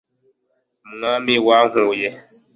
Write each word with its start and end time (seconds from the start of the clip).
umwami 0.85 1.33
wankuye 1.47 2.07